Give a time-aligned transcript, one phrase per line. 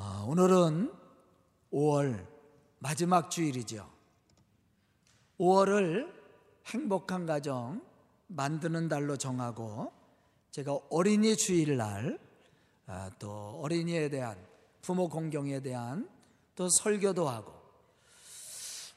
[0.00, 0.92] 어, 오늘은
[1.72, 2.24] 5월
[2.78, 3.90] 마지막 주일이죠.
[5.40, 6.08] 5월을
[6.66, 7.84] 행복한 가정
[8.28, 9.92] 만드는 달로 정하고
[10.52, 12.16] 제가 어린이 주일날
[12.86, 14.38] 아, 또 어린이에 대한
[14.82, 16.08] 부모 공경에 대한
[16.54, 17.52] 또 설교도 하고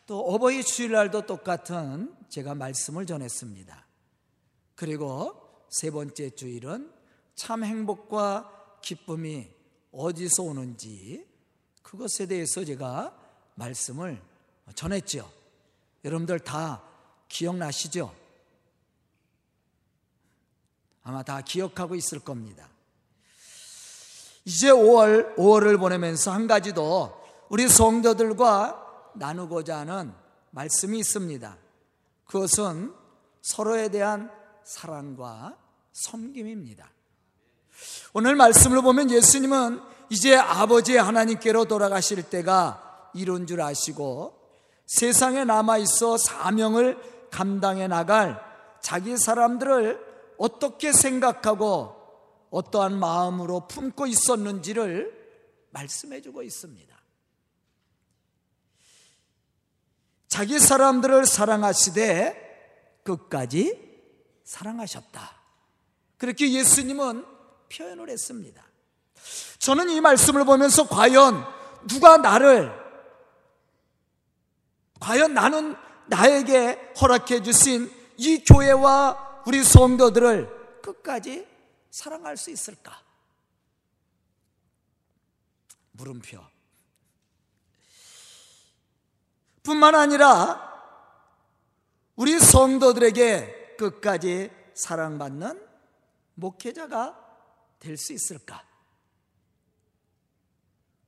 [0.05, 3.87] 또 어버이 주일날도 똑같은 제가 말씀을 전했습니다.
[4.75, 6.93] 그리고 세 번째 주일은
[7.33, 9.60] 참 행복과 기쁨이
[9.91, 11.27] 어디서 오는지
[11.81, 13.17] 그것에 대해서 제가
[13.55, 14.21] 말씀을
[14.75, 15.29] 전했죠.
[16.03, 16.81] 여러분들 다
[17.27, 18.13] 기억나시죠?
[21.03, 22.69] 아마 다 기억하고 있을 겁니다.
[24.45, 30.13] 이제 5월, 5월을 보내면서 한 가지 더 우리 성도들과 나누고자 하는
[30.51, 31.57] 말씀이 있습니다.
[32.25, 32.93] 그것은
[33.41, 34.31] 서로에 대한
[34.63, 35.57] 사랑과
[35.91, 36.89] 섬김입니다.
[38.13, 44.37] 오늘 말씀을 보면 예수님은 이제 아버지 하나님께로 돌아가실 때가 이룬 줄 아시고
[44.85, 48.41] 세상에 남아 있어 사명을 감당해 나갈
[48.81, 51.95] 자기 사람들을 어떻게 생각하고
[52.49, 55.21] 어떠한 마음으로 품고 있었는지를
[55.69, 56.91] 말씀해 주고 있습니다.
[60.27, 63.79] 자기 사람들을 사랑하시되 끝까지
[64.43, 65.41] 사랑하셨다.
[66.17, 67.25] 그렇게 예수님은
[67.71, 68.63] 표현을 했습니다.
[69.59, 71.45] 저는 이 말씀을 보면서 과연
[71.87, 72.71] 누가 나를
[74.99, 75.75] 과연 나는
[76.07, 81.47] 나에게 허락해 주신 이 교회와 우리 성도들을 끝까지
[81.89, 83.01] 사랑할 수 있을까?
[85.91, 86.39] 물음표.
[89.63, 90.69] 뿐만 아니라
[92.15, 95.67] 우리 성도들에게 끝까지 사랑받는
[96.35, 97.20] 목회자가
[97.81, 98.63] 될 수 있을까?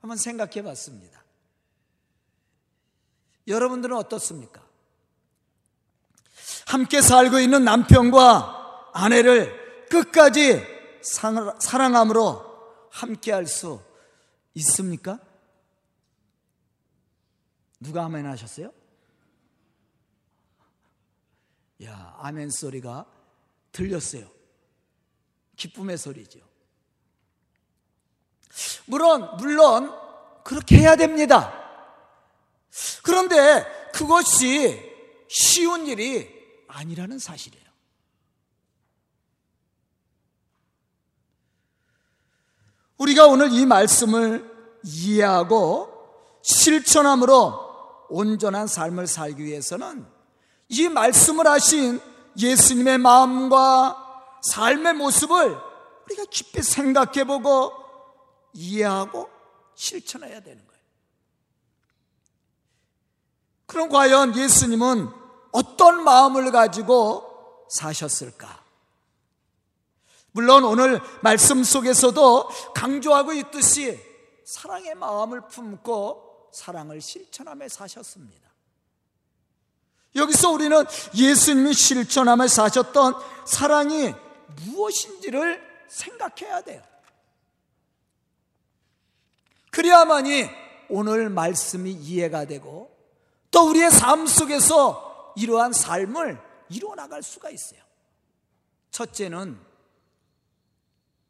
[0.01, 1.23] 한번 생각해 봤습니다.
[3.47, 4.67] 여러분들은 어떻습니까?
[6.67, 10.61] 함께 살고 있는 남편과 아내를 끝까지
[11.61, 13.81] 사랑함으로 함께 할 수
[14.55, 15.19] 있습니까?
[17.79, 18.73] 누가 아멘 하셨어요?
[21.83, 23.05] 야, 아멘 소리가
[23.71, 24.29] 들렸어요.
[25.55, 26.52] 기쁨의 소리죠.
[28.85, 29.93] 물론, 물론,
[30.43, 31.53] 그렇게 해야 됩니다.
[33.03, 34.91] 그런데 그것이
[35.29, 36.29] 쉬운 일이
[36.67, 37.63] 아니라는 사실이에요.
[42.97, 44.49] 우리가 오늘 이 말씀을
[44.83, 45.89] 이해하고
[46.41, 50.05] 실천함으로 온전한 삶을 살기 위해서는
[50.69, 51.99] 이 말씀을 하신
[52.37, 53.97] 예수님의 마음과
[54.43, 55.57] 삶의 모습을
[56.05, 57.82] 우리가 깊이 생각해 보고
[58.53, 59.29] 이해하고
[59.75, 60.83] 실천해야 되는 거예요.
[63.65, 65.09] 그럼 과연 예수님은
[65.51, 68.63] 어떤 마음을 가지고 사셨을까?
[70.31, 73.99] 물론 오늘 말씀 속에서도 강조하고 있듯이
[74.45, 78.43] 사랑의 마음을 품고 사랑을 실천하며 사셨습니다.
[80.15, 80.83] 여기서 우리는
[81.15, 83.15] 예수님이 실천하며 사셨던
[83.45, 84.13] 사랑이
[84.65, 86.92] 무엇인지를 생각해야 돼요.
[89.73, 90.49] 그래야만이
[90.89, 92.95] 오늘 말씀이 이해가 되고
[93.49, 96.39] 또 우리의 삶 속에서 이러한 삶을
[96.69, 97.81] 이루어 나갈 수가 있어요.
[98.91, 99.59] 첫째는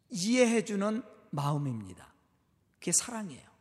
[0.10, 2.14] 이해해 주는 마음입니다.
[2.80, 3.54] 그게 사랑이에요.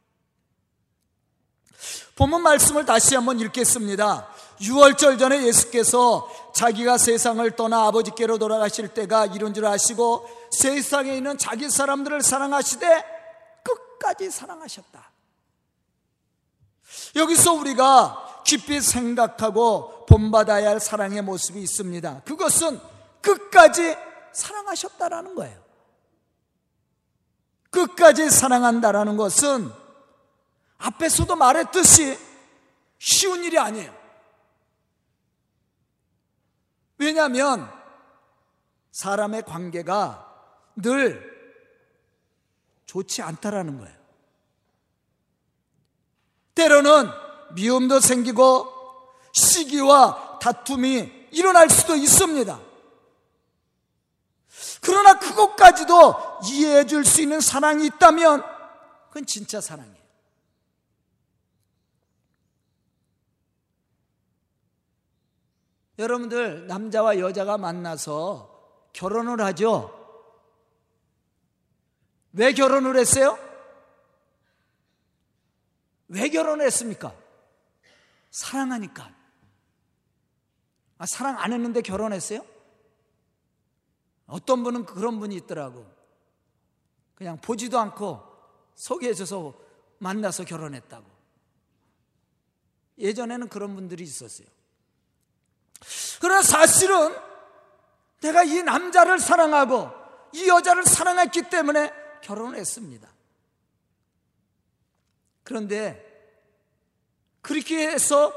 [2.17, 4.29] 본문 말씀을 다시 한번 읽겠습니다.
[4.61, 11.71] 6월절 전에 예수께서 자기가 세상을 떠나 아버지께로 돌아가실 때가 이런 줄 아시고 세상에 있는 자기
[11.71, 13.22] 사람들을 사랑하시되
[14.03, 15.11] 끝까지 사랑하셨다.
[17.15, 22.23] 여기서 우리가 깊이 생각하고 본받아야 할 사랑의 모습이 있습니다.
[22.25, 22.81] 그것은
[23.21, 23.97] 끝까지
[24.33, 25.63] 사랑하셨다라는 거예요.
[27.71, 29.73] 끝까지 사랑한다라는 것은
[30.79, 32.19] 앞에서도 말했듯이
[32.99, 33.95] 쉬운 일이 아니에요.
[36.99, 37.71] 왜냐하면
[38.91, 40.29] 사람의 관계가
[40.77, 41.33] 늘
[42.87, 44.02] 좋지 않다라는 거예요.
[46.63, 47.11] 때로는
[47.55, 48.69] 미움도 생기고
[49.33, 52.61] 시기와 다툼이 일어날 수도 있습니다.
[54.81, 58.45] 그러나 그것까지도 이해해 줄 수 있는 사랑이 있다면
[59.09, 60.03] 그건 진짜 사랑이에요.
[65.99, 69.99] 여러분들 남자와 여자가 만나서 결혼을 하죠.
[72.33, 73.39] 왜 결혼을 했어요?
[76.13, 77.15] 왜 결혼했습니까?
[78.31, 79.15] 사랑하니까.
[80.99, 82.45] 아, 사랑 안 했는데 결혼했어요?
[84.27, 85.91] 어떤 분은 그런 분이 있더라고.
[87.15, 88.23] 그냥 보지도 않고
[88.75, 89.55] 소개해줘서
[89.99, 91.05] 만나서 결혼했다고.
[92.99, 94.47] 예전에는 그런 분들이 있었어요.
[96.21, 97.17] 그러나 사실은
[98.21, 99.91] 내가 이 남자를 사랑하고
[100.35, 103.12] 이 여자를 사랑했기 때문에 결혼을 했습니다.
[105.43, 106.11] 그런데
[107.41, 108.33] 그렇게 해서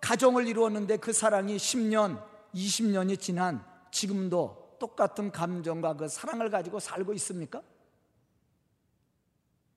[0.00, 2.22] 가정을 이루었는데 그 사랑이 10년,
[2.54, 7.62] 20년이 지난 지금도 똑같은 감정과 그 사랑을 가지고 살고 있습니까?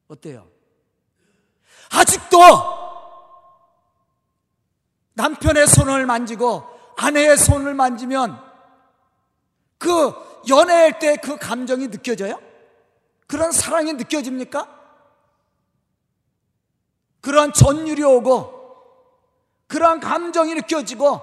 [0.07, 0.48] 어때요?
[1.92, 2.38] 아직도
[5.13, 6.63] 남편의 손을 만지고
[6.98, 8.39] 아내의 손을 만지면
[9.77, 10.13] 그
[10.48, 12.39] 연애할 때 그 감정이 느껴져요?
[13.27, 14.78] 그런 사랑이 느껴집니까?
[17.21, 18.60] 그런 전율이 오고
[19.68, 21.21] 그러한 감정이 느껴지고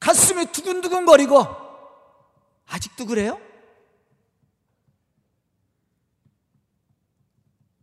[0.00, 1.44] 가슴이 두근두근거리고
[2.66, 3.40] 아직도 그래요?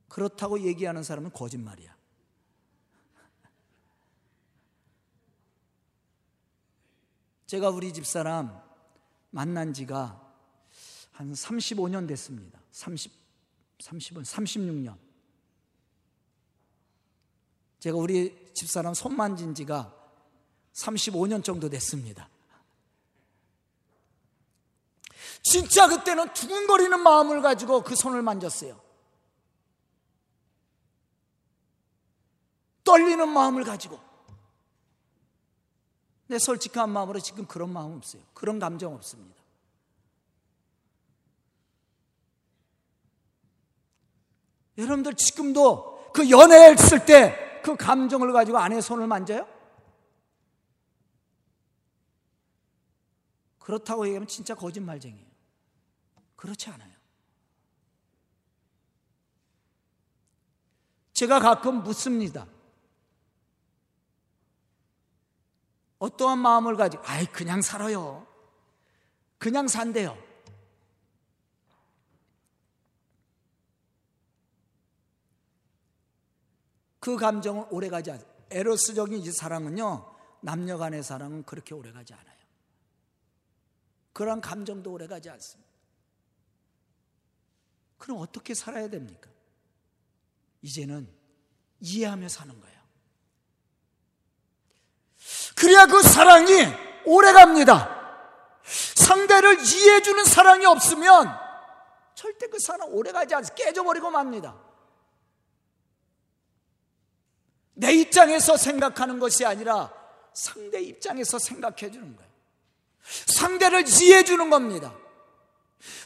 [0.08, 1.94] 그렇다고 얘기하는 사람은 거짓말이야.
[7.48, 8.64] 제가 우리 집사람
[9.30, 10.22] 만난 지가
[11.12, 12.60] 한 35년 됐습니다.
[12.72, 13.12] 30,
[13.80, 15.05] 30은 36년.
[17.86, 19.94] 제가 우리 집사람 손 만진 지가
[20.74, 22.28] 35년 정도 됐습니다.
[25.44, 28.82] 진짜 그때는 두근거리는 마음을 가지고 그 손을 만졌어요.
[32.84, 34.00] 떨리는 마음을 가지고.
[36.26, 38.24] 내 솔직한 마음으로 지금 그런 마음 없어요.
[38.34, 39.40] 그런 감정 없습니다.
[44.76, 49.48] 여러분들 지금도 그 연애했을 때 그 감정을 가지고 아내의 손을 만져요?
[53.58, 55.26] 그렇다고 얘기하면 진짜 거짓말쟁이에요.
[56.36, 56.94] 그렇지 않아요.
[61.14, 62.46] 제가 가끔 묻습니다.
[65.98, 68.28] 어떠한 마음을 가지고, 아이, 그냥 살아요.
[69.40, 70.16] 그냥 산대요.
[77.06, 78.26] 그 감정은 오래가지 않아요.
[78.50, 80.12] 에로스적인 이 사랑은요,
[80.42, 82.38] 남녀 간의 사랑은 그렇게 오래가지 않아요.
[84.12, 85.70] 그런 감정도 오래가지 않습니다.
[88.00, 89.30] 그럼 어떻게 살아야 됩니까?
[90.64, 91.08] 이제는
[91.80, 92.80] 이해하며 사는 거예요.
[95.56, 96.54] 그래야 그 사랑이
[97.06, 98.64] 오래갑니다.
[98.96, 101.30] 상대를 이해해주는 사랑이 없으면
[102.16, 103.64] 절대 그 사랑 오래가지 않습니다.
[103.64, 104.65] 깨져버리고 맙니다.
[107.76, 109.92] 내 입장에서 생각하는 것이 아니라
[110.34, 112.32] 상대 입장에서 생각해 주는 거예요.
[113.28, 114.94] 상대를 이해해 주는 겁니다.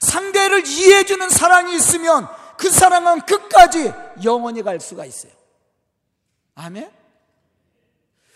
[0.01, 2.27] 상대를 이해해 주는 사랑이 있으면
[2.57, 3.93] 그 사랑은 끝까지
[4.23, 5.31] 영원히 갈 수가 있어요.
[6.55, 6.91] 아멘?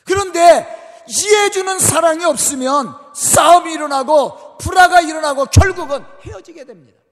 [0.06, 7.03] 그런데 이해해 주는 사랑이 없으면 싸움이 일어나고 불화가 일어나고 결국은 헤어지게 됩니다.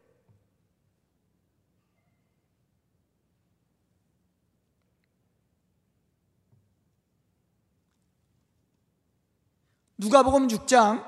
[10.02, 11.06] 누가복음 6장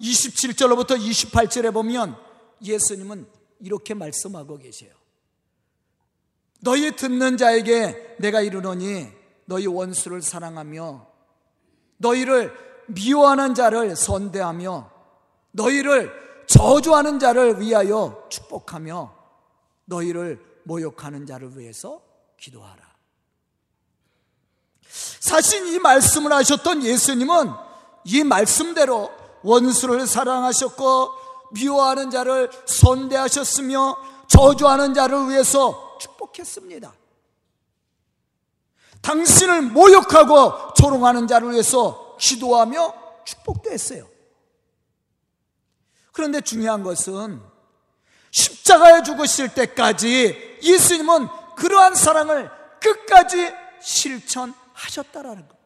[0.00, 2.16] 27절로부터 28절에 보면
[2.62, 3.28] 예수님은
[3.60, 4.94] 이렇게 말씀하고 계세요.
[6.60, 9.08] 너희 듣는 자에게 내가 이르노니
[9.44, 11.06] 너희 원수를 사랑하며
[11.98, 12.54] 너희를
[12.88, 14.90] 미워하는 자를 선대하며
[15.50, 16.10] 너희를
[16.46, 19.14] 저주하는 자를 위하여 축복하며
[19.84, 22.00] 너희를 모욕하는 자를 위해서
[22.38, 22.88] 기도하라.
[24.88, 27.69] 사실 이 말씀을 하셨던 예수님은
[28.04, 29.10] 이 말씀대로
[29.42, 31.12] 원수를 사랑하셨고
[31.52, 33.96] 미워하는 자를 선대하셨으며
[34.28, 36.92] 저주하는 자를 위해서 축복했습니다.
[39.02, 44.06] 당신을 모욕하고 조롱하는 자를 위해서 기도하며 축복도 했어요.
[46.12, 47.40] 그런데 중요한 것은
[48.30, 55.59] 십자가에 죽으실 때까지 예수님은 그러한 사랑을 끝까지 실천하셨다라는 것.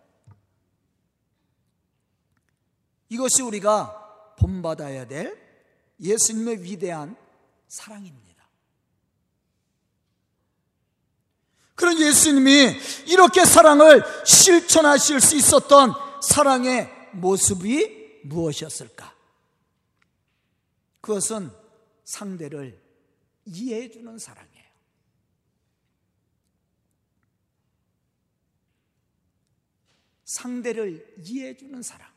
[3.14, 5.40] 이것이 우리가 본받아야 될
[6.00, 7.16] 예수님의 위대한
[7.68, 8.44] 사랑입니다.
[11.76, 15.92] 그런 예수님이 이렇게 사랑을 실천하실 수 있었던
[16.22, 19.14] 사랑의 모습이 무엇이었을까?
[21.00, 21.50] 그것은
[22.04, 22.82] 상대를
[23.44, 24.64] 이해해 주는 사랑이에요.
[30.24, 32.13] 상대를 이해해 주는 사랑.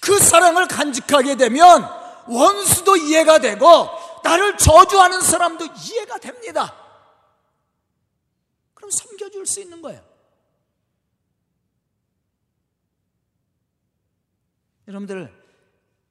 [0.00, 1.88] 그 사랑을 간직하게 되면
[2.26, 3.88] 원수도 이해가 되고
[4.22, 6.76] 나를 저주하는 사람도 이해가 됩니다.
[8.74, 10.04] 그럼 섬겨줄 수 있는 거예요.
[14.88, 15.32] 여러분들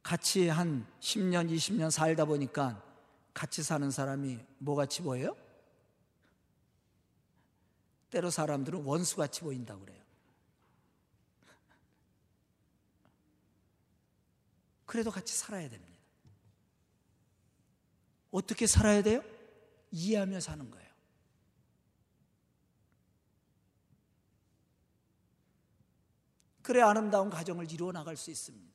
[0.01, 2.81] 같이 한 10년, 20년 살다 보니까
[3.33, 5.35] 같이 사는 사람이 뭐같이 보여요?
[8.09, 9.98] 때로 사람들은 원수같이 보인다고 그래요.
[14.89, 15.99] 그래도 같이 살아야 됩니다.
[18.31, 19.21] 어떻게 살아야 돼요?
[19.91, 20.89] 이해하며 사는 거예요.
[26.63, 28.73] 그래 아름다운 가정을 이루어 나갈 수 있습니다.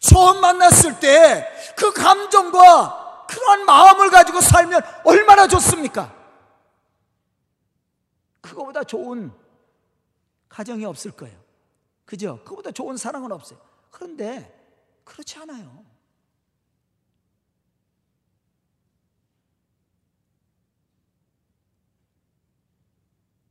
[0.00, 6.14] 처음 만났을 때 그 감정과 그런 마음을 가지고 살면 얼마나 좋습니까?
[8.42, 9.32] 그거보다 좋은
[10.50, 11.41] 가정이 없을 거예요.
[12.12, 12.38] 그죠?
[12.44, 13.58] 그보다 좋은 사랑은 없어요.
[13.90, 15.82] 그런데 그렇지 않아요.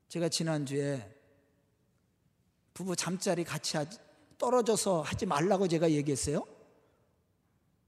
[0.10, 1.12] 제가 지난주에
[2.76, 3.98] 부부 잠자리 같이 하지,
[4.38, 6.46] 떨어져서 하지 말라고 제가 얘기했어요.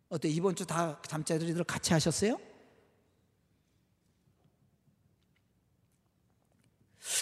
[0.09, 0.27] 어때?
[0.27, 2.39] 이번 주 다 잠자리들 같이 하셨어요?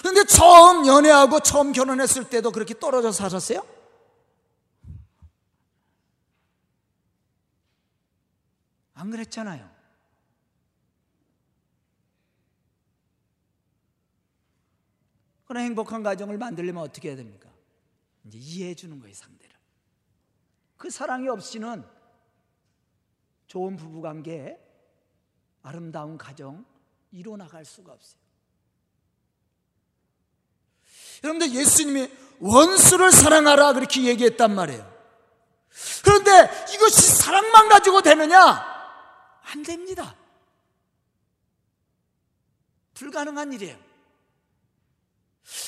[0.03, 3.65] 근데 처음 연애하고 처음 결혼했을 때도 그렇게 떨어져서 사셨어요?
[8.93, 9.69] 안 그랬잖아요.
[15.45, 17.49] 그런 행복한 가정을 만들려면 어떻게 해야 됩니까?
[18.23, 19.55] 이제 이해해 주는 거예요, 상대를.
[20.77, 21.83] 그 사랑이 없이는
[23.47, 24.57] 좋은 부부 관계,
[25.63, 26.65] 아름다운 가정
[27.11, 28.20] 이뤄 나갈 수가 없어요.
[31.23, 32.09] 여러분들 예수님이
[32.39, 34.91] 원수를 사랑하라 그렇게 얘기했단 말이에요.
[36.03, 38.65] 그런데 이것이 사랑만 가지고 되느냐?
[39.43, 40.15] 안 됩니다.
[42.95, 43.77] 불가능한 일이에요.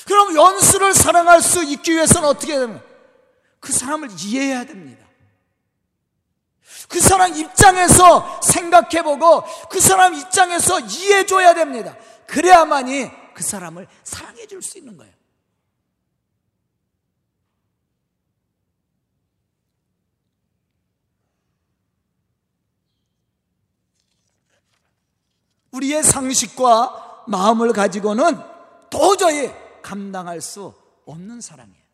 [0.06, 2.80] 그럼 원수를 사랑할 수 있기 위해서는 어떻게 되는
[3.60, 5.04] 그 사람을 이해해야 됩니다.
[6.88, 11.96] 그 사람 입장에서 생각해보고 그 사람 입장에서 이해해줘야 됩니다.
[12.26, 15.13] 그래야만이 그 사람을 사랑해줄 수 있는 거예요.
[25.74, 28.38] 우리의 상식과 마음을 가지고는
[28.90, 29.52] 도저히
[29.82, 30.72] 감당할 수
[31.04, 31.84] 없는 사랑이에요.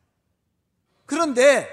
[1.06, 1.68] 그런데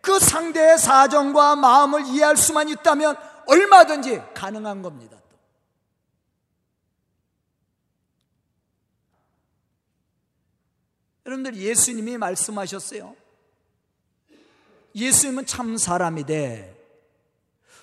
[0.00, 5.18] 그 상대의 사정과 마음을 이해할 수만 있다면 얼마든지 가능한 겁니다.
[11.26, 13.16] 여러분들 예수님이 말씀하셨어요.
[14.94, 16.70] 예수님은 참 사람이 돼.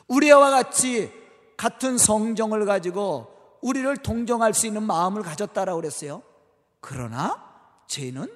[0.07, 1.11] 우리와 같이
[1.57, 6.23] 같은 성정을 가지고 우리를 동정할 수 있는 마음을 가졌다라고 그랬어요.
[6.79, 7.43] 그러나
[7.87, 8.27] 죄는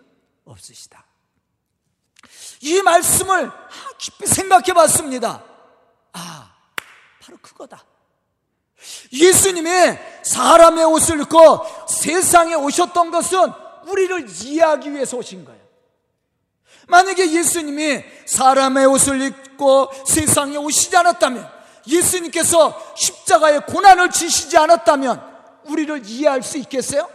[0.46, 1.06] 없으시다.
[2.62, 3.52] 이 말씀을
[3.98, 5.44] 깊이 생각해 봤습니다.
[6.14, 6.54] 아,
[7.22, 7.84] 바로 그거다.
[9.12, 9.70] 예수님이
[10.24, 13.52] 사람의 옷을 입고 세상에 오셨던 것은
[13.88, 15.66] 우리를 이해하기 위해서 오신 거예요.
[16.88, 21.55] 만약에 예수님이 사람의 옷을 입고 세상에 오시지 않았다면
[21.88, 27.10] 예수님께서 십자가의 고난을 지시지 않았다면 우리를 이해할 수 있겠어요?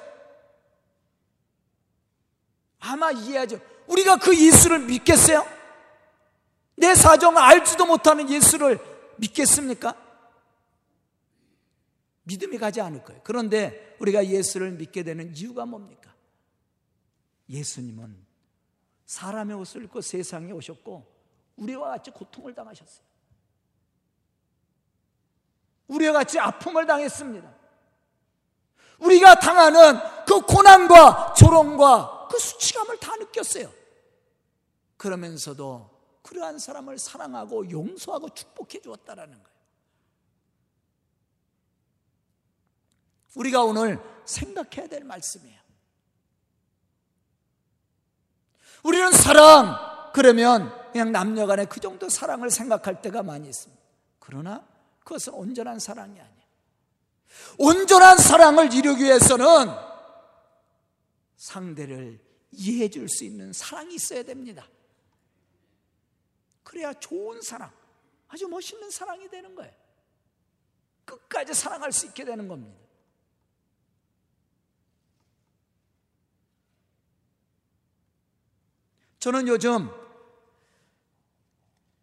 [2.80, 3.60] 아마 이해하죠.
[3.86, 5.46] 우리가 그 예수를 믿겠어요?
[6.76, 8.78] 내 사정을 알지도 못하는 예수를
[9.16, 9.94] 믿겠습니까?
[12.22, 13.20] 믿음이 가지 않을 거예요.
[13.24, 16.14] 그런데 우리가 예수를 믿게 되는 이유가 뭡니까?
[17.48, 18.24] 예수님은
[19.06, 21.04] 사람의 옷을 입고 세상에 오셨고
[21.56, 23.09] 우리와 같이 고통을 당하셨어요.
[25.90, 27.50] 우리와 같이 아픔을 당했습니다.
[29.00, 33.72] 우리가 당하는 그 고난과 조롱과 그 수치감을 다 느꼈어요.
[34.96, 35.90] 그러면서도
[36.22, 39.50] 그러한 사람을 사랑하고 용서하고 축복해 주었다라는 거예요.
[43.34, 45.60] 우리가 오늘 생각해야 될 말씀이에요.
[48.84, 53.82] 우리는 사랑, 그러면 그냥 남녀 간에 그 정도 사랑을 생각할 때가 많이 있습니다.
[54.18, 54.69] 그러나
[55.00, 56.46] 그것은 온전한 사랑이 아니야.
[57.58, 59.46] 온전한 사랑을 이루기 위해서는
[61.36, 62.20] 상대를
[62.52, 64.66] 이해해 줄 수 있는 사랑이 있어야 됩니다.
[66.62, 67.72] 그래야 좋은 사랑,
[68.28, 69.72] 아주 멋있는 사랑이 되는 거예요.
[71.04, 72.78] 끝까지 사랑할 수 있게 되는 겁니다.
[79.18, 79.90] 저는 요즘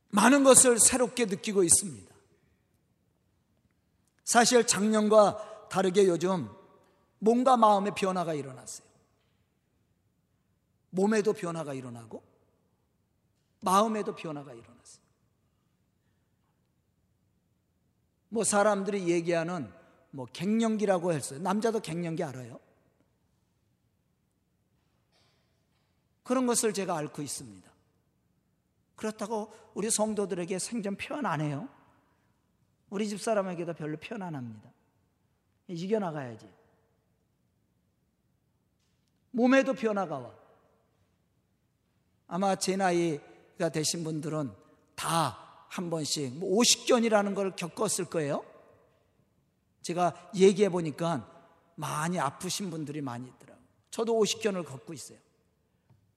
[0.10, 2.07] 많은 것을 새롭게 느끼고 있습니다.
[4.28, 6.50] 사실 작년과 다르게 요즘
[7.20, 8.86] 몸과 마음의 변화가 일어났어요.
[10.90, 12.22] 몸에도 변화가 일어나고
[13.62, 15.06] 마음에도 변화가 일어났어요.
[18.28, 19.74] 뭐 사람들이 얘기하는
[20.12, 21.40] 뭐 갱년기라고 했어요.
[21.40, 22.60] 남자도 갱년기 알아요?
[26.24, 27.72] 그런 것을 제가 앓고 있습니다.
[28.98, 31.70] 그렇다고 우리 성도들에게 생전 표현 안 해요.
[32.90, 34.70] 우리 집 사람에게도 별로 표현 안 합니다.
[35.68, 36.48] 이겨나가야지.
[39.32, 40.34] 몸에도 변화가 와.
[42.28, 44.52] 아마 제 나이가 되신 분들은
[44.96, 48.44] 다 한 번씩 뭐 오십견이라는 걸 겪었을 거예요.
[49.82, 51.30] 제가 얘기해 보니까
[51.76, 53.66] 많이 아프신 분들이 많이 있더라고요.
[53.92, 55.20] 저도 오십견을 겪고 있어요.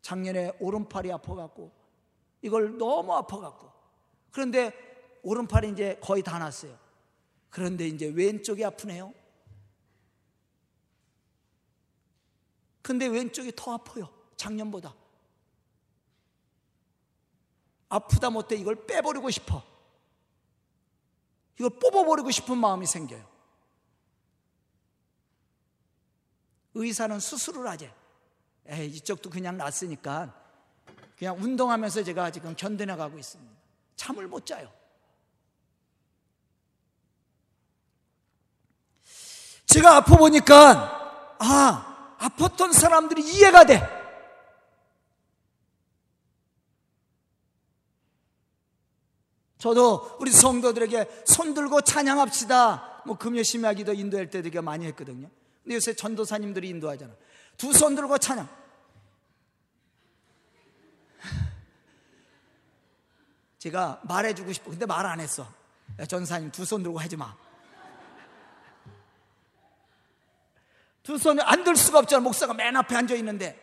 [0.03, 1.71] 작년에 오른팔이 아파갖고
[2.43, 3.71] 이걸 너무 아파갖고
[4.31, 4.73] 그런데
[5.23, 6.79] 오른팔이 이제 거의 다 났어요.
[7.50, 9.12] 그런데 이제 왼쪽이 아프네요.
[12.83, 14.09] 근데 왼쪽이 더 아파요.
[14.37, 14.95] 작년보다.
[17.89, 19.62] 아프다 못해 이걸 빼버리고 싶어.
[21.57, 23.29] 이걸 뽑아버리고 싶은 마음이 생겨요.
[26.75, 27.93] 의사는 수술을 하재.
[28.67, 30.35] 에이, 이쪽도 그냥 났으니까
[31.19, 33.55] 그냥 운동하면서 제가 지금 견뎌나가고 있습니다.
[33.97, 34.73] 잠을 못 자요.
[39.73, 43.81] 제가 아파 보니까 아, 아팠던 사람들이 이해가 돼.
[49.59, 53.03] 저도 우리 성도들에게 손 들고 찬양합시다.
[53.07, 55.29] 뭐 금요 심야기도 인도할 때 되게 많이 했거든요.
[55.62, 57.12] 근데 요새 전도사님들이 인도하잖아.
[57.59, 58.49] 두 손 들고 찬양.
[63.59, 64.71] 제가 말해주고 싶어.
[64.71, 65.47] 근데 말 안 했어.
[65.99, 67.37] 야, 전사님 두 손 들고 하지 마.
[71.03, 72.23] 두 손을 안 들 수가 없잖아.
[72.23, 73.59] 목사가 맨 앞에 앉아 있는데.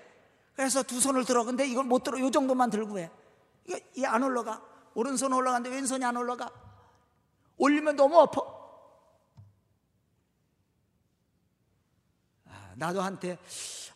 [0.55, 1.43] 그래서 두 손을 들어.
[1.43, 2.19] 근데 이걸 못 들어.
[2.19, 3.11] 요 정도만 들고 해.
[3.93, 4.61] 이게 안 올라가.
[4.95, 6.49] 오른손 올라가는데 왼손이 안 올라가.
[7.57, 8.41] 올리면 너무 아파.
[12.45, 13.37] 아, 나도 한테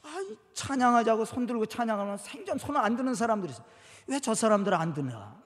[0.03, 0.19] 아,
[0.53, 3.63] 찬양하자고 손 들고 찬양하면 생전 손을 안 드는 사람들이 있어.
[4.07, 5.41] 왜 저 사람들은 안 드나?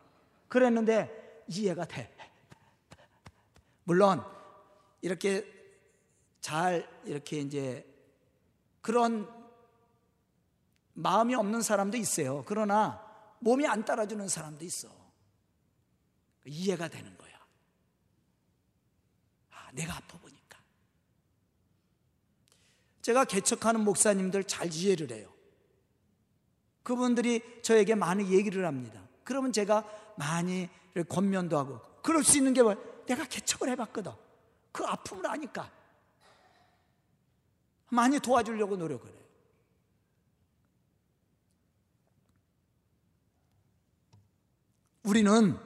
[0.48, 2.14] 그랬는데 이해가 돼.
[3.84, 4.24] 물론
[5.02, 5.46] 이렇게
[6.46, 7.84] 잘 이렇게 이제
[8.84, 9.28] 그런
[10.94, 12.44] 마음이 없는 사람도 있어요.
[12.46, 13.04] 그러나
[13.40, 14.88] 몸이 안 따라주는 사람도 있어.
[16.46, 17.34] 이해가 되는 거야.
[19.54, 20.60] 아, 내가 아파 보니까.
[23.02, 25.34] 제가 개척하는 목사님들 잘 이해를 해요.
[26.84, 29.02] 그분들이 저에게 많은 얘기를 합니다.
[29.24, 29.84] 그러면 제가
[30.16, 30.70] 많이
[31.10, 32.76] 권면도 하고 그럴 수 있는 게 뭐?
[33.08, 34.12] 내가 개척을 해봤거든.
[34.72, 35.72] 그 아픔을 아니까
[37.90, 39.16] 많이 도와주려고 노력을 해요.
[45.04, 45.58] 우리는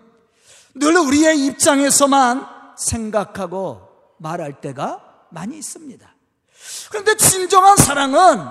[0.75, 2.45] 늘 우리의 입장에서만
[2.77, 6.13] 생각하고 말할 때가 많이 있습니다.
[6.89, 8.45] 그런데 진정한 사랑은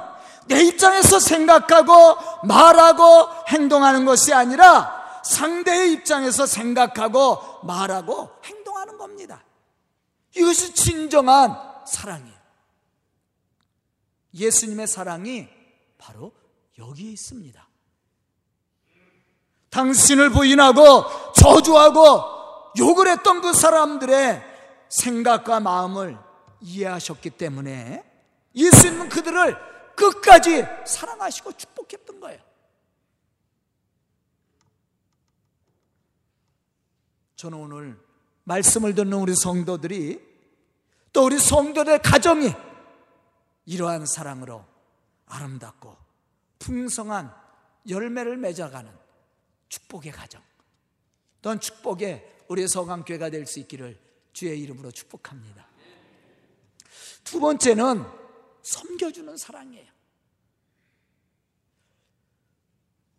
[0.46, 9.44] 내 입장에서 생각하고 말하고 행동하는 것이 아니라 상대의 입장에서 생각하고 말하고 행동하는 겁니다.
[10.35, 11.54] 이것이 진정한
[11.87, 12.38] 사랑이에요.
[14.35, 15.49] 예수님의 사랑이
[15.97, 16.33] 바로
[16.79, 17.69] 여기에 있습니다.
[19.71, 24.43] 당신을 부인하고 저주하고 욕을 했던 그 사람들의
[24.88, 26.19] 생각과 마음을
[26.61, 28.05] 이해하셨기 때문에
[28.55, 29.57] 예수님은 그들을
[29.95, 32.41] 끝까지 사랑하시고 축복했던 거예요.
[37.37, 38.01] 저는 오늘
[38.45, 40.21] 말씀을 듣는 우리 성도들이
[41.12, 42.53] 또 우리 성도들의 가정이
[43.68, 44.64] 이러한 사랑으로
[45.26, 45.94] 아름답고
[46.59, 47.31] 풍성한
[47.87, 48.90] 열매를 맺어가는
[49.68, 50.42] 축복의 가정.
[51.42, 53.98] 또한 축복의 우리 서강교회가 될 수 있기를
[54.33, 55.66] 주의 이름으로 축복합니다.
[57.24, 58.07] 두 번째는
[58.62, 59.87] 섬겨주는 사랑이에요.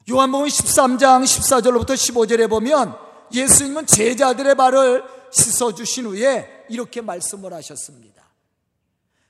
[0.10, 2.98] 요한복음 13장 14절로부터 15절에 보면
[3.32, 8.19] 예수님은 제자들의 발을 씻어주신 후에 이렇게 말씀을 하셨습니다.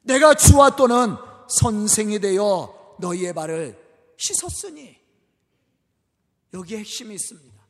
[0.10, 1.15] 내가 주와 또는
[1.48, 3.80] 선생이 되어 너희의 발을
[4.17, 4.98] 씻었으니
[6.52, 7.63] 여기에 핵심이 있습니다.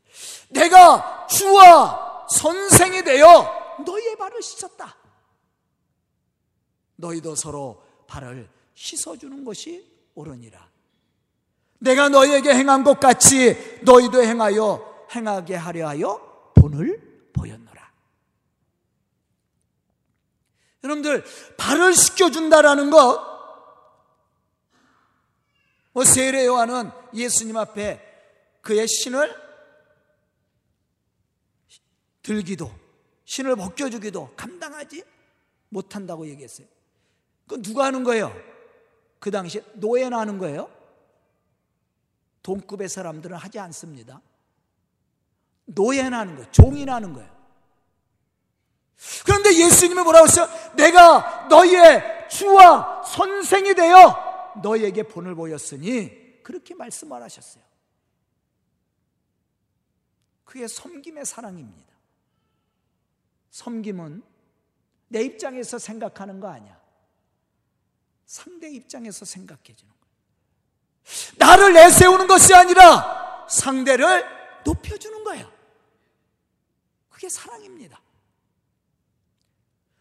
[0.48, 4.96] 내가 주와 선생이 되어 너희의 발을 씻었다.
[6.96, 10.70] 너희도 서로 발을 씻어주는 것이 옳으니라.
[11.80, 17.80] 내가 너희에게 행한 것 같이 너희도 행하여 행하게 하려 하여 본을 보였노라.
[20.84, 21.24] 여러분들
[21.58, 23.30] 발을 씻겨준다라는 것,
[25.92, 28.06] 뭐 세례 요한은 예수님 앞에
[28.62, 29.36] 그의 신을
[32.22, 32.72] 들기도
[33.26, 35.04] 신을 벗겨주기도 감당하지
[35.70, 36.68] 못한다고 얘기했어요.
[37.48, 38.34] 그 누가 하는 거예요?
[39.20, 40.72] 그 당시에 노예나 하는 거예요?
[42.42, 44.22] 동급의 사람들은 하지 않습니다.
[45.66, 46.52] 노예나 하는 거예요.
[46.52, 47.39] 종이나 하는 거예요.
[49.26, 50.48] 그런데 예수님이 뭐라고 했어요?
[50.76, 57.64] 내가 너희의 주와 선생이 되어 너희에게 본을 보였으니 그렇게 말씀을 하셨어요.
[60.44, 61.94] 그게 섬김의 사랑입니다.
[63.52, 64.24] 섬김은
[65.08, 66.80] 내 입장에서 생각하는 거 아니야.
[68.26, 69.94] 상대 입장에서 생각해 주는.
[71.38, 74.26] 나를 내세우는 것이 아니라 상대를
[74.66, 75.52] 높여주는 거야.
[77.10, 78.00] 그게 사랑입니다.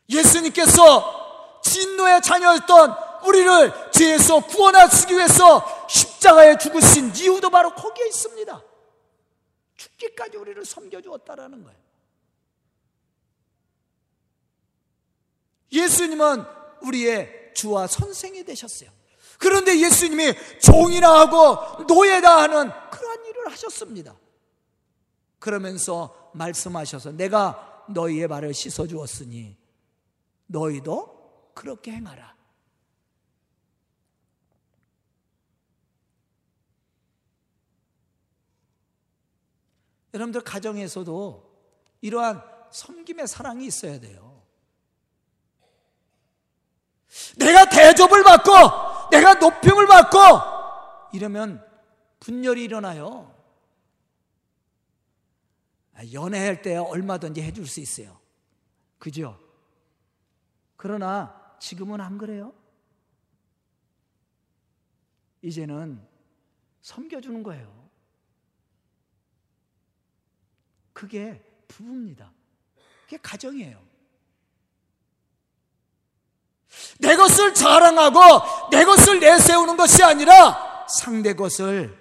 [0.09, 8.63] 예수님께서 진노의 자녀였던 우리를 죄에서 구원하시기 위해서 십자가에 죽으신 이유도 바로 거기에 있습니다.
[9.77, 11.79] 죽기까지 우리를 섬겨주었다라는 거예요.
[15.73, 16.45] 예수님은
[16.83, 18.91] 우리의 주와 선생이 되셨어요.
[19.39, 24.17] 그런데 예수님이 종이나 하고 노예다 하는 그러한 일을 하셨습니다.
[25.39, 29.57] 그러면서 말씀하셔서 내가 너희의 발을 씻어 주었으니
[30.49, 32.37] 너희도 그렇게 행하라.
[40.15, 41.49] 여러분들 가정에서도
[42.01, 44.43] 이러한 섬김의 사랑이 있어야 돼요.
[47.39, 50.19] 내가 대접을 받고 내가 높임을 받고
[51.13, 51.65] 이러면
[52.21, 53.35] 분열이 일어나요.
[55.95, 58.19] 아, 연애할 때 얼마든지 해줄 수 있어요.
[58.99, 59.39] 그죠?
[60.79, 62.55] 그러나 지금은 안 그래요.
[65.43, 66.01] 이제는
[66.81, 67.91] 섬겨주는 거예요.
[70.93, 72.33] 그게 부부입니다.
[73.05, 73.85] 그게 가정이에요.
[77.01, 81.99] 내 것을 자랑하고 내 것을 내세우는 것이 아니라 상대 것을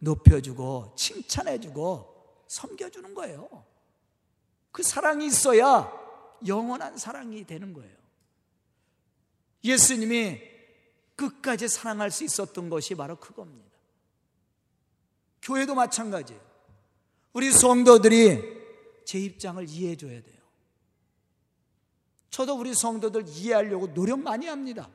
[0.00, 3.64] 높여주고 칭찬해주고 섬겨주는 거예요.
[4.70, 5.90] 그 사랑이 있어야
[6.46, 8.07] 영원한 사랑이 되는 거예요.
[9.64, 10.40] 예수님이
[11.16, 13.68] 끝까지 사랑할 수 있었던 것이 바로 그겁니다.
[15.42, 16.40] 교회도 마찬가지예요.
[17.32, 18.58] 우리 성도들이
[19.04, 20.38] 제 입장을 이해해 줘야 돼요.
[22.30, 24.88] 저도 우리 성도들 이해하려고 노력 많이 합니다.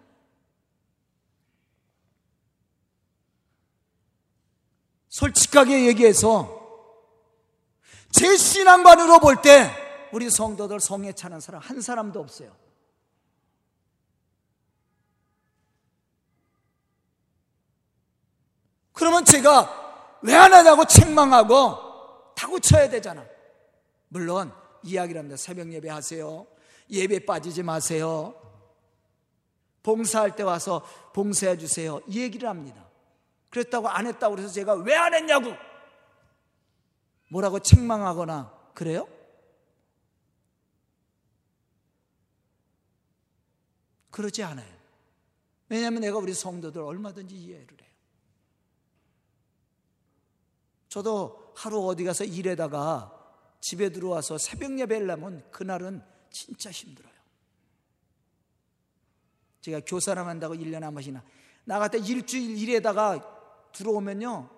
[5.10, 6.62] 솔직하게 얘기해서
[8.12, 9.70] 제 신앙관으로 볼 때
[10.12, 12.56] 우리 성도들 성에 차는 사람 한 사람도 없어요.
[19.04, 19.82] 그러면 제가
[20.22, 23.26] 왜 안 하냐고 책망하고 타고쳐야 되잖아.
[24.08, 25.36] 물론 이야기를 합니다.
[25.36, 26.48] 새벽 예배 하세요.
[26.90, 28.34] 예배 빠지지 마세요.
[29.84, 32.00] 봉사할 때 와서 봉사해 주세요.
[32.08, 32.88] 이 얘기를 합니다.
[33.50, 35.54] 그랬다고 안 했다고 그래서 제가 왜 안 했냐고
[37.30, 39.06] 뭐라고 책망하거나 그래요?
[44.12, 44.74] 그러지 않아요.
[45.68, 47.92] 왜냐하면 내가 우리 성도들 얼마든지 이해를 해요.
[50.94, 53.12] 저도 하루 어디 가서 일하다가
[53.62, 57.12] 집에 들어와서 새벽 예배를 하면 그날은 진짜 힘들어요.
[59.62, 61.24] 제가 교사람 한다고 1년에 한 번씩이나
[61.64, 64.52] 나갈 때 일주일 일에다가 들어오면요.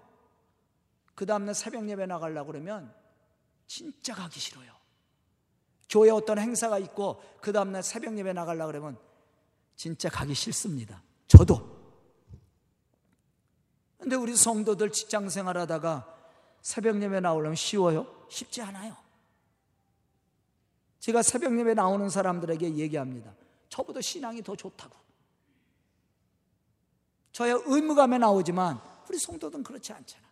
[1.14, 2.94] 그 다음날 새벽 예배 나가려고 그러면
[3.66, 4.74] 진짜 가기 싫어요.
[5.88, 9.00] 교회 어떤 행사가 있고 그 다음날 새벽 예배 나가려고 그러면
[9.78, 11.02] 진짜 가기 싫습니다.
[11.28, 11.76] 저도.
[14.00, 16.15] 근데 우리 성도들 직장 생활 하다가
[16.66, 18.08] 새벽 예배 나오려면 쉬워요?
[18.28, 18.98] 쉽지 않아요.
[21.00, 23.36] 제가 새벽 예배 나오는 사람들에게 얘기합니다.
[23.70, 24.96] 저보다 신앙이 더 좋다고.
[27.34, 30.26] 저야 의무감에 나오지만 우리 성도들은 그렇지 않잖아.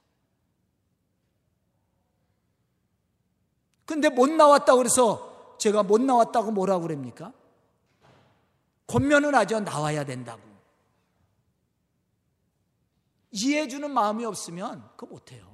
[3.86, 7.32] 근데 못 나왔다고 그래서 제가 못 나왔다고 뭐라고 그럽니까?
[8.88, 9.60] 권면은 하죠.
[9.60, 10.42] 나와야 된다고.
[13.30, 15.53] 이해해주는 마음이 없으면 그거 못해요.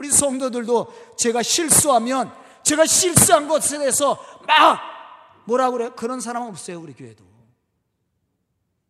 [0.00, 4.14] 우리 성도들도 제가 실수하면 제가 실수한 것에 대해서
[4.46, 4.80] 막
[5.44, 5.94] 뭐라 그래요?
[5.94, 7.22] 그런 사람은 없어요, 우리 교회도.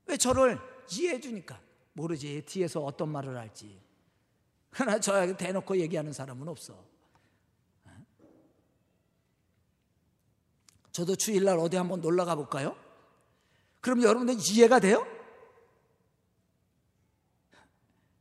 [0.07, 0.61] 왜 저를
[0.92, 1.61] 이해해 주니까
[1.94, 3.83] 모르지 뒤에서 어떤 말을 할지.
[4.70, 6.81] 그러나 저에게 대놓고 얘기하는 사람은 없어.
[10.92, 12.77] 저도 주일날 어디 한번 놀러 가 볼까요?
[13.81, 15.05] 그럼 여러분들 이해가 돼요?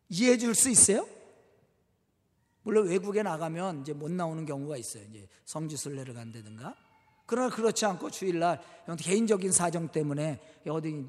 [0.10, 1.08] 이해해 줄 수 있어요?
[2.70, 5.04] 물론 외국에 나가면 이제 못 나오는 경우가 있어요.
[5.06, 6.76] 이제 성지순례를 간다든가.
[7.26, 8.62] 그러나 그렇지 않고 주일날
[9.00, 11.08] 개인적인 사정 때문에 어디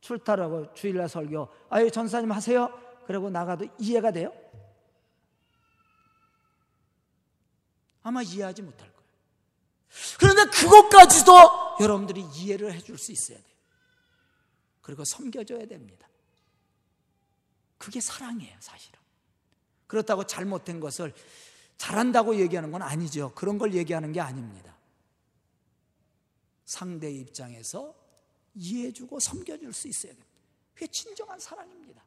[0.00, 2.76] 출타라고 주일날 설교, 아유 전사님 하세요.
[3.06, 4.32] 그러고 나가도 이해가 돼요?
[8.02, 9.08] 아마 이해하지 못할 거예요.
[10.18, 11.32] 그런데 그것까지도
[11.82, 13.56] 여러분들이 이해를 해줄 수 있어야 돼요.
[14.82, 16.08] 그리고 섬겨줘야 됩니다.
[17.78, 19.05] 그게 사랑이에요, 사실은.
[19.86, 21.12] 그렇다고 잘못된 것을
[21.78, 23.32] 잘한다고 얘기하는 건 아니죠.
[23.34, 24.76] 그런 걸 얘기하는 게 아닙니다.
[26.64, 27.94] 상대 입장에서
[28.54, 30.30] 이해해주고 섬겨줄 수 있어야 됩니다.
[30.74, 32.02] 그게 진정한 사랑입니다.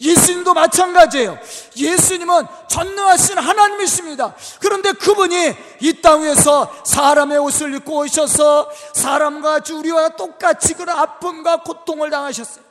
[0.00, 1.38] 예수님도 마찬가지예요.
[1.76, 4.36] 예수님은 전능하신 하나님이십니다.
[4.60, 12.64] 그런데 그분이 이땅 위에서 사람의 옷을 입고 오셔서 사람과 우리와 똑같이 그런 아픔과 고통을 당하셨어요.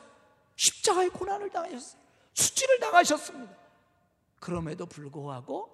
[0.56, 2.00] 십자가의 고난을 당하셨어요.
[2.32, 3.63] 수치를 당하셨습니다.
[4.44, 5.70] 그럼에도 불구하고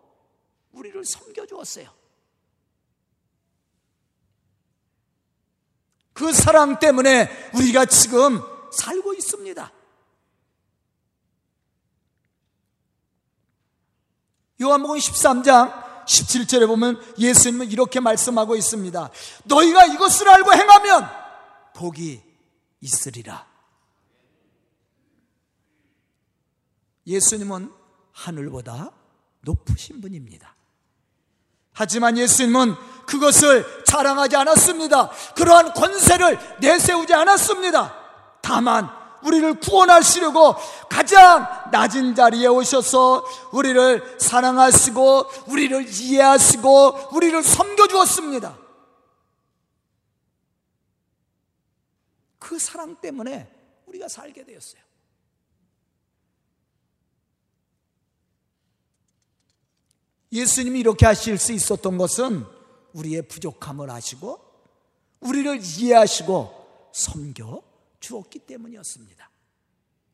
[0.71, 1.93] 우리를 섬겨주었어요.
[6.13, 8.41] 그 사랑 때문에 우리가 지금
[8.73, 9.73] 살고 있습니다.
[14.63, 19.11] 요한복음 13장 17절에 보면 예수님은 이렇게 말씀하고 있습니다.
[19.47, 21.09] 너희가 이것을 알고 행하면
[21.75, 22.23] 복이
[22.83, 23.49] 있으리라.
[27.05, 27.80] 예수님은
[28.21, 28.91] 하늘보다
[29.43, 30.55] 높으신 분입니다.
[31.73, 32.75] 하지만 예수님은
[33.07, 35.11] 그것을 자랑하지 않았습니다.
[35.35, 37.97] 그러한 권세를 내세우지 않았습니다.
[38.43, 38.89] 다만
[39.23, 40.55] 우리를 구원하시려고
[40.89, 48.59] 가장 낮은 자리에 오셔서 우리를 사랑하시고 우리를 이해하시고 우리를 섬겨 주었습니다.
[52.39, 53.51] 그 사랑 때문에
[53.87, 54.90] 우리가 살게 되었어요.
[60.33, 62.45] 예수님이 이렇게 하실 수 있었던 것은
[62.93, 64.39] 우리의 부족함을 아시고
[65.21, 67.63] 우리를 이해하시고 섬겨
[68.01, 69.31] 주었기 때문이었습니다.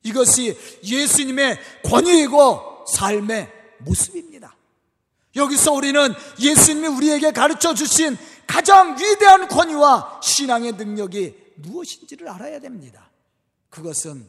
[0.03, 4.57] 이것이 예수님의 권위이고 삶의 모습입니다.
[5.35, 13.11] 여기서 우리는 예수님이 우리에게 가르쳐 주신 가장 위대한 권위와 신앙의 능력이 무엇인지를 알아야 됩니다.
[13.69, 14.29] 그것은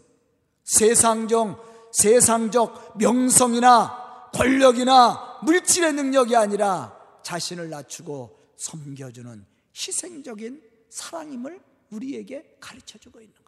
[0.64, 9.46] 세상적, 세상적 명성이나 권력이나 물질의 능력이 아니라 자신을 낮추고 섬겨주는
[9.76, 11.60] 희생적인 사랑임을
[11.92, 13.48] 우리에게 가르쳐 주고 있는 거예요.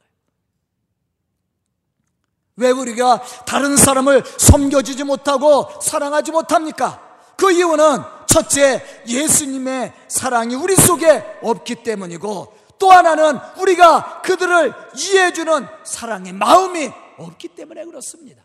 [2.57, 7.07] 왜 우리가 다른 사람을 섬겨주지 못하고 사랑하지 못합니까?
[7.37, 16.33] 그 이유는 첫째, 예수님의 사랑이 우리 속에 없기 때문이고 또 하나는 우리가 그들을 이해해주는 사랑의
[16.33, 18.43] 마음이 없기 때문에 그렇습니다.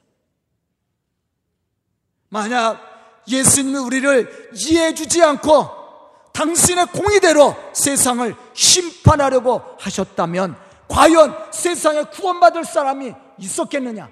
[2.29, 2.94] 만약
[3.29, 5.85] 예수님이 우리를 이해해 주지 않고
[6.33, 10.57] 당신의 공의대로 세상을 심판하려고 하셨다면
[10.89, 14.11] 과연 세상에 구원받을 사람이 있었겠느냐?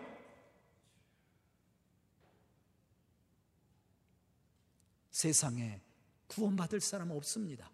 [5.10, 5.80] 세상에
[6.28, 7.70] 구원받을 사람은 없습니다.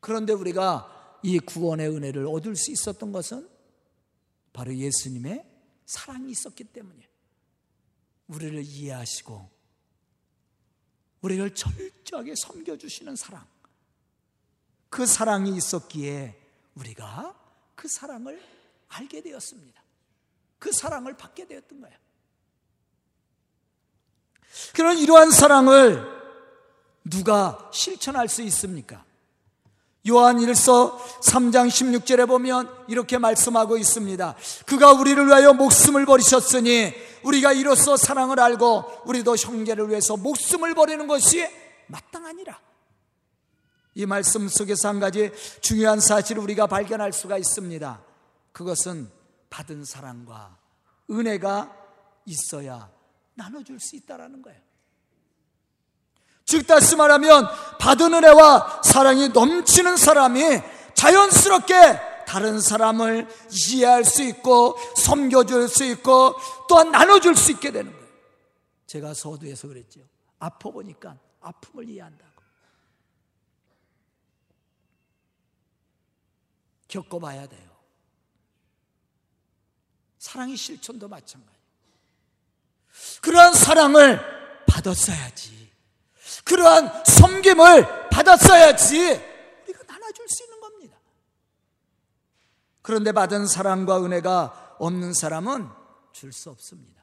[0.00, 3.48] 그런데 우리가 이 구원의 은혜를 얻을 수 있었던 것은
[4.52, 5.46] 바로 예수님의
[5.86, 7.11] 사랑이 있었기 때문이에요.
[8.28, 9.50] 우리를 이해하시고
[11.22, 13.46] 우리를 철저하게 섬겨주시는 사랑.
[14.88, 16.38] 그 사랑이 있었기에
[16.74, 17.34] 우리가
[17.74, 18.42] 그 사랑을
[18.88, 19.82] 알게 되었습니다.
[20.58, 21.96] 그 사랑을 받게 되었던 거예요.
[24.74, 26.04] 그런 이러한 사랑을
[27.04, 29.04] 누가 실천할 수 있습니까?
[30.08, 34.34] 요한 1서 3장 16절에 보면 이렇게 말씀하고 있습니다.
[34.66, 41.46] 그가 우리를 위하여 목숨을 버리셨으니 우리가 이로써 사랑을 알고 우리도 형제를 위해서 목숨을 버리는 것이
[41.86, 42.60] 마땅하니라.
[43.94, 48.02] 이 말씀 속에서 한 가지 중요한 사실을 우리가 발견할 수가 있습니다.
[48.52, 49.10] 그것은
[49.50, 50.56] 받은 사랑과
[51.10, 51.76] 은혜가
[52.24, 52.90] 있어야
[53.34, 54.71] 나눠줄 수 있다라는 거예요.
[56.44, 60.60] 즉 다시 말하면 받은 은혜와 사랑이 넘치는 사람이
[60.94, 66.34] 자연스럽게 다른 사람을 이해할 수 있고 섬겨줄 수 있고
[66.68, 68.08] 또한 나눠줄 수 있게 되는 거예요.
[68.86, 70.00] 제가 서두에서 그랬죠.
[70.38, 72.32] 아파 보니까 아픔을 이해한다고.
[76.88, 77.70] 겪어봐야 돼요.
[80.18, 81.58] 사랑의 실천도 마찬가지.
[83.22, 84.20] 그러한 사랑을
[84.66, 85.61] 받았어야지.
[86.44, 88.96] 그러한 섬김을 받았어야지.
[89.64, 90.98] 우리가 나눠줄 수 있는 겁니다.
[92.82, 95.68] 그런데 받은 사랑과 은혜가 없는 사람은
[96.12, 97.02] 줄 수 없습니다.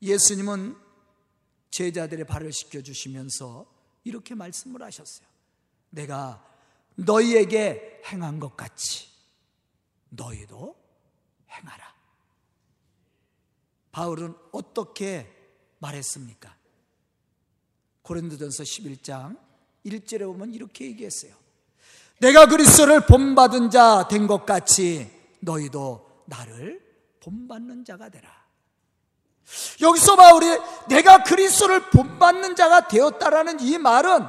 [0.00, 0.76] 예수님은
[1.70, 3.66] 제자들의 발을 씻겨주시면서
[4.04, 5.26] 이렇게 말씀을 하셨어요.
[5.90, 6.44] 내가
[6.96, 9.08] 너희에게 행한 것 같이
[10.10, 10.76] 너희도
[11.50, 11.94] 행하라.
[13.92, 15.41] 바울은 어떻게
[15.82, 16.54] 말했습니까?
[18.02, 19.36] 고린도전서 11장
[19.84, 21.34] 1절에 보면 이렇게 얘기했어요.
[22.20, 26.80] 내가 그리스도를 본받은 자 된 것 같이 너희도 나를
[27.20, 28.30] 본받는 자가 되라.
[29.80, 30.46] 여기서 바울이
[30.88, 34.24] 내가 그리스도를 본받는 자가 되었다라는 이 말은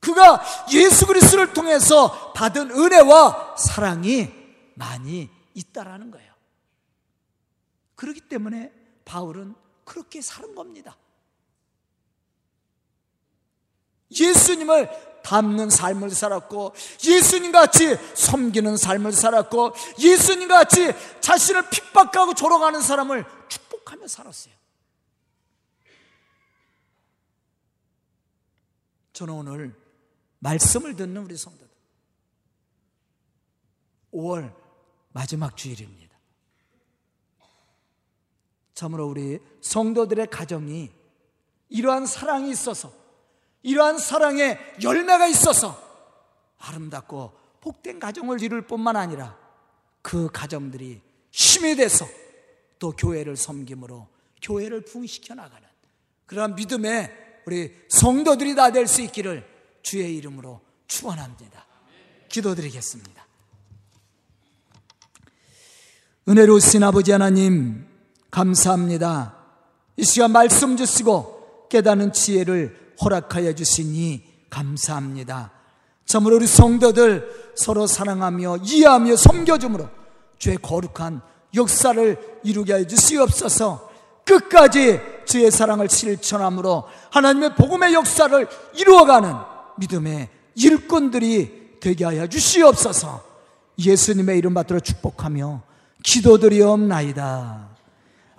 [0.00, 0.40] 그가
[0.72, 4.32] 예수 그리스도를 통해서 받은 은혜와 사랑이
[4.74, 6.32] 많이 있다라는 거예요.
[7.96, 8.72] 그렇기 때문에
[9.04, 9.56] 바울은
[9.88, 10.96] 그렇게 사는 겁니다.
[14.10, 16.74] 예수님을 닮는 삶을 살았고
[17.04, 24.54] 예수님 같이 섬기는 삶을 살았고 예수님 같이 자신을 핍박하고 졸어가는 사람을 축복하며 살았어요.
[29.14, 29.74] 저는 오늘
[30.38, 31.68] 말씀을 듣는 우리 성도들
[34.12, 34.54] 5월
[35.12, 36.07] 마지막 주일입니다.
[38.78, 40.88] 참으로 우리 성도들의 가정이
[41.68, 42.92] 이러한 사랑이 있어서
[43.64, 45.76] 이러한 사랑의 열매가 있어서
[46.58, 49.36] 아름답고 복된 가정을 이룰 뿐만 아니라
[50.00, 51.00] 그 가정들이
[51.32, 52.06] 힘이 돼서
[52.78, 54.06] 또 교회를 섬김으로
[54.42, 55.66] 교회를 부흥시켜 나가는
[56.26, 59.44] 그러한 믿음의 우리 성도들이 다 될 수 있기를
[59.82, 61.66] 주의 이름으로 축원합니다.
[62.28, 63.26] 기도드리겠습니다.
[66.28, 67.87] 은혜로우신 아버지 하나님
[68.30, 69.34] 감사합니다.
[69.96, 75.52] 이 시간 말씀 주시고 깨닫는 지혜를 허락하여 주시니 감사합니다.
[76.06, 79.88] 참으로 우리 성도들 서로 사랑하며 이해하며 섬겨줌으로
[80.38, 81.20] 주의 거룩한
[81.54, 83.90] 역사를 이루게 해 주시옵소서
[84.24, 89.34] 끝까지 주의 사랑을 실천함으로 하나님의 복음의 역사를 이루어가는
[89.78, 93.24] 믿음의 일꾼들이 되게 하여 주시옵소서
[93.78, 95.62] 예수님의 이름 받들어 축복하며
[96.02, 97.77] 기도드리옵나이다.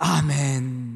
[0.00, 0.89] 아멘.